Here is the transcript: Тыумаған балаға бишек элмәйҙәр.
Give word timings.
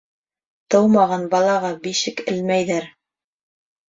Тыумаған 0.75 1.25
балаға 1.33 1.69
бишек 1.83 2.23
элмәйҙәр. 2.33 2.89